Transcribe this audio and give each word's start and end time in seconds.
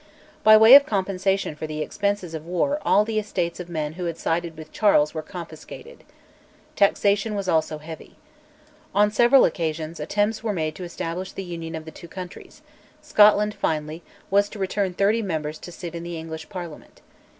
By 0.43 0.57
way 0.57 0.73
of 0.73 0.87
compensation 0.87 1.55
for 1.55 1.67
the 1.67 1.83
expenses 1.83 2.33
of 2.33 2.43
war 2.43 2.79
all 2.81 3.05
the 3.05 3.19
estates 3.19 3.59
of 3.59 3.69
men 3.69 3.93
who 3.93 4.05
had 4.05 4.17
sided 4.17 4.57
with 4.57 4.71
Charles 4.71 5.13
were 5.13 5.21
confiscated. 5.21 6.03
Taxation 6.75 7.37
also 7.37 7.77
was 7.77 7.83
heavy. 7.85 8.15
On 8.95 9.11
four 9.11 9.15
several 9.15 9.45
occasions 9.45 9.99
attempts 9.99 10.41
were 10.43 10.53
made 10.53 10.73
to 10.73 10.83
establish 10.83 11.33
the 11.33 11.43
Union 11.43 11.75
of 11.75 11.85
the 11.85 11.91
two 11.91 12.07
countries; 12.07 12.63
Scotland, 12.99 13.53
finally, 13.53 14.01
was 14.31 14.49
to 14.49 14.57
return 14.57 14.95
thirty 14.95 15.21
members 15.21 15.59
to 15.59 15.71
sit 15.71 15.93
in 15.93 16.01
the 16.01 16.17
English 16.17 16.49
Parliament. 16.49 17.01